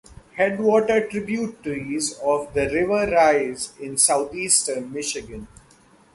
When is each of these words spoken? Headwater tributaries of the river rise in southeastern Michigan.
Headwater 0.33 1.07
tributaries 1.07 2.13
of 2.23 2.55
the 2.55 2.67
river 2.71 3.11
rise 3.11 3.73
in 3.79 3.99
southeastern 3.99 4.91
Michigan. 4.91 5.47